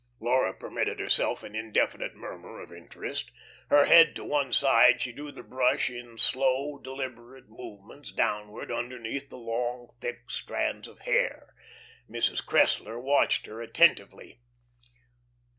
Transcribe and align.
Laura 0.19 0.51
permitted 0.51 0.99
herself 0.99 1.43
an 1.43 1.53
indefinite 1.53 2.15
murmur 2.15 2.59
of 2.59 2.73
interest. 2.73 3.31
Her 3.69 3.85
head 3.85 4.15
to 4.15 4.23
one 4.25 4.51
side, 4.51 4.99
she 4.99 5.11
drew 5.13 5.31
the 5.31 5.43
brush 5.43 5.91
in 5.91 6.17
slow, 6.17 6.79
deliberate 6.79 7.47
movements 7.49 8.11
downward 8.11 8.71
underneath 8.71 9.29
the 9.29 9.37
long, 9.37 9.89
thick 10.01 10.27
strands 10.31 10.87
of 10.87 10.97
her 10.97 11.03
hair. 11.11 11.55
Mrs. 12.09 12.43
Cressler 12.43 12.99
watched 12.99 13.45
her 13.45 13.61
attentively. 13.61 14.39